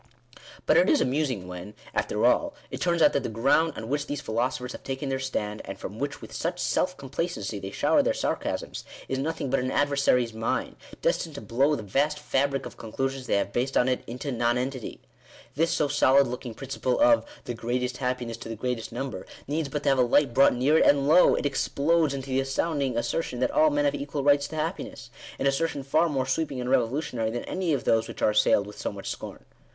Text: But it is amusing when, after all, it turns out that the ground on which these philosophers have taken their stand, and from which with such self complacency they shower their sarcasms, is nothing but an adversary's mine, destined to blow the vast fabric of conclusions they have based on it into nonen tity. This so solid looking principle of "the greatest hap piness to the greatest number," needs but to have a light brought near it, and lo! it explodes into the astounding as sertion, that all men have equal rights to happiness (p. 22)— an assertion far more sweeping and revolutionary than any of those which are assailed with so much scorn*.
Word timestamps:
But 0.65 0.77
it 0.77 0.89
is 0.89 0.99
amusing 0.99 1.47
when, 1.47 1.75
after 1.93 2.25
all, 2.25 2.55
it 2.71 2.81
turns 2.81 3.03
out 3.03 3.13
that 3.13 3.21
the 3.21 3.29
ground 3.29 3.73
on 3.75 3.87
which 3.87 4.07
these 4.07 4.19
philosophers 4.19 4.71
have 4.71 4.81
taken 4.81 5.09
their 5.09 5.19
stand, 5.19 5.61
and 5.63 5.77
from 5.77 5.99
which 5.99 6.21
with 6.23 6.33
such 6.33 6.59
self 6.59 6.97
complacency 6.97 7.59
they 7.59 7.69
shower 7.69 8.01
their 8.01 8.11
sarcasms, 8.15 8.83
is 9.07 9.19
nothing 9.19 9.51
but 9.51 9.59
an 9.59 9.69
adversary's 9.69 10.33
mine, 10.33 10.75
destined 11.03 11.35
to 11.35 11.41
blow 11.41 11.75
the 11.75 11.83
vast 11.83 12.17
fabric 12.17 12.65
of 12.65 12.77
conclusions 12.77 13.27
they 13.27 13.35
have 13.37 13.53
based 13.53 13.77
on 13.77 13.87
it 13.87 14.03
into 14.07 14.31
nonen 14.31 14.71
tity. 14.71 14.97
This 15.53 15.69
so 15.69 15.87
solid 15.87 16.25
looking 16.25 16.55
principle 16.55 16.99
of 16.99 17.23
"the 17.43 17.53
greatest 17.53 17.97
hap 17.97 18.21
piness 18.21 18.39
to 18.39 18.49
the 18.49 18.55
greatest 18.55 18.91
number," 18.91 19.27
needs 19.47 19.69
but 19.69 19.83
to 19.83 19.89
have 19.89 19.99
a 19.99 20.01
light 20.01 20.33
brought 20.33 20.55
near 20.55 20.79
it, 20.79 20.85
and 20.87 21.07
lo! 21.07 21.35
it 21.35 21.45
explodes 21.45 22.15
into 22.15 22.29
the 22.31 22.39
astounding 22.39 22.97
as 22.97 23.07
sertion, 23.07 23.39
that 23.39 23.51
all 23.51 23.69
men 23.69 23.85
have 23.85 23.93
equal 23.93 24.23
rights 24.23 24.47
to 24.47 24.55
happiness 24.55 25.11
(p. 25.13 25.35
22)— 25.35 25.35
an 25.43 25.47
assertion 25.47 25.83
far 25.83 26.09
more 26.09 26.25
sweeping 26.25 26.59
and 26.59 26.71
revolutionary 26.71 27.29
than 27.29 27.43
any 27.43 27.71
of 27.71 27.83
those 27.83 28.07
which 28.07 28.23
are 28.23 28.31
assailed 28.31 28.65
with 28.65 28.79
so 28.79 28.91
much 28.91 29.07
scorn*. 29.07 29.45